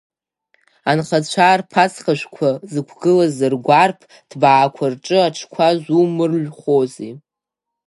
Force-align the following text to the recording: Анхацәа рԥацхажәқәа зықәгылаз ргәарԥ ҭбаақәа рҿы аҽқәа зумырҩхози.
Анхацәа 0.89 1.57
рԥацхажәқәа 1.59 2.49
зықәгылаз 2.71 3.35
ргәарԥ 3.53 3.99
ҭбаақәа 4.29 4.85
рҿы 4.91 5.17
аҽқәа 5.21 5.67
зумырҩхози. 5.81 7.13